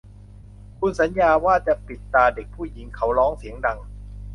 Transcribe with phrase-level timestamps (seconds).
[0.79, 3.77] คุณสัญญาว่าจะปิดตาเด็กผู้หญิงเขาร้องเสียงดัง